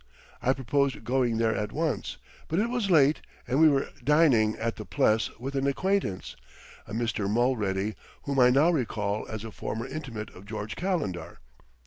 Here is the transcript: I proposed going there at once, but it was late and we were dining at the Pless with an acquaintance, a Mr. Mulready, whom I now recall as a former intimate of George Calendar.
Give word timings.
I 0.41 0.53
proposed 0.53 1.03
going 1.03 1.37
there 1.37 1.55
at 1.55 1.71
once, 1.71 2.17
but 2.47 2.57
it 2.57 2.71
was 2.71 2.89
late 2.89 3.21
and 3.47 3.61
we 3.61 3.69
were 3.69 3.89
dining 4.03 4.57
at 4.57 4.77
the 4.77 4.83
Pless 4.83 5.29
with 5.39 5.53
an 5.53 5.67
acquaintance, 5.67 6.35
a 6.87 6.91
Mr. 6.93 7.29
Mulready, 7.29 7.93
whom 8.23 8.39
I 8.39 8.49
now 8.49 8.71
recall 8.71 9.27
as 9.29 9.43
a 9.43 9.51
former 9.51 9.85
intimate 9.85 10.31
of 10.31 10.47
George 10.47 10.75
Calendar. 10.75 11.37